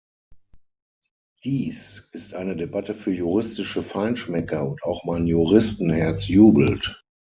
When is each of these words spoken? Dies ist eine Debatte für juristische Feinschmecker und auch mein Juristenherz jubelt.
Dies 1.43 2.09
ist 2.11 2.33
eine 2.33 2.55
Debatte 2.55 2.95
für 2.95 3.11
juristische 3.13 3.83
Feinschmecker 3.83 4.67
und 4.67 4.81
auch 4.81 5.03
mein 5.05 5.27
Juristenherz 5.27 6.27
jubelt. 6.27 7.03